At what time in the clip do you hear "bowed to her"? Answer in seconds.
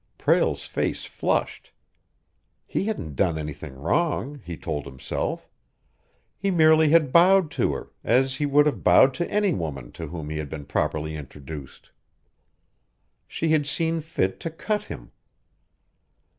7.13-7.91